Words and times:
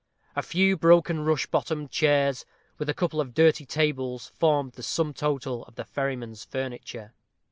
A 0.35 0.41
few 0.41 0.77
broken 0.77 1.23
rush 1.25 1.45
bottomed 1.45 1.91
chairs, 1.91 2.43
with 2.79 2.89
a 2.89 2.93
couple 2.95 3.21
of 3.21 3.35
dirty 3.35 3.67
tables, 3.67 4.31
formed 4.39 4.71
the 4.73 4.81
sum 4.81 5.13
total 5.13 5.63
of 5.65 5.75
the 5.75 5.85
ferryman's 5.85 6.43
furniture. 6.43 7.13